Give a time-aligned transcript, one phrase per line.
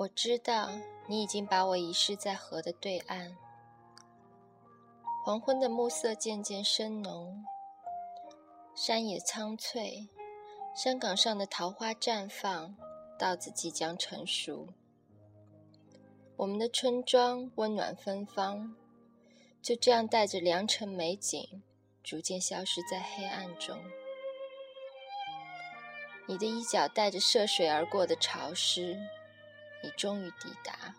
[0.00, 0.70] 我知道
[1.06, 3.36] 你已经把我遗失在河的对岸。
[5.22, 7.44] 黄昏的暮色渐渐深浓，
[8.74, 10.08] 山野苍翠，
[10.74, 12.74] 山岗上的桃花绽放，
[13.18, 14.68] 稻子即将成熟。
[16.38, 18.74] 我们的村庄温暖芬芳，
[19.60, 21.62] 就这样带着良辰美景，
[22.02, 23.78] 逐渐消失在黑暗中。
[26.26, 28.98] 你的衣角带着涉水而过的潮湿。
[29.82, 30.94] 你终于抵达，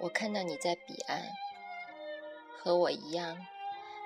[0.00, 1.22] 我看到你在彼岸，
[2.58, 3.46] 和我一样，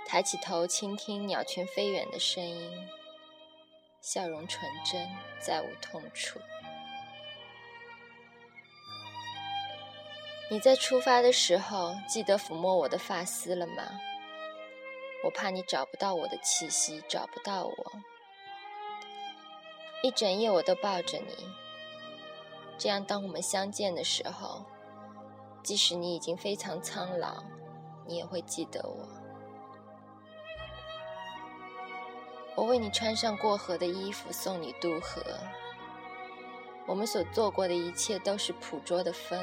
[0.06, 2.88] 抬起头倾听鸟群飞远的声音，
[4.00, 5.08] 笑容纯真，
[5.40, 6.40] 再无痛楚。
[10.50, 14.00] 你在出发的时候记得抚摸我的发丝了吗？
[15.24, 17.92] 我怕你找不到我的气息，找不到我。
[20.02, 21.67] 一整夜我都抱着你。
[22.78, 24.64] 这样，当我们相见的时候，
[25.64, 27.42] 即使你已经非常苍老，
[28.06, 29.08] 你也会记得我。
[32.54, 35.22] 我为你穿上过河的衣服，送你渡河。
[36.86, 39.38] 我们所做过的一切都是捕捉的风，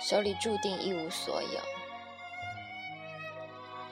[0.00, 1.60] 手里注定一无所有。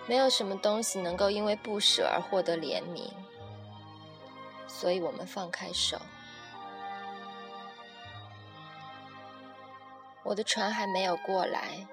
[0.07, 3.11] 没有什么东西能够因为不舍而获得怜悯，
[4.67, 6.01] 所以我们放开手。
[10.31, 11.89] 我的船还没有过来，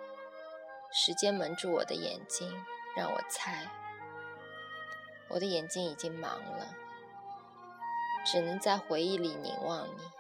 [0.92, 2.48] 时间蒙住我的眼睛，
[2.96, 3.66] 让我猜，
[5.28, 6.68] 我的眼睛已经盲了，
[8.24, 10.17] 只能在回忆里凝望你。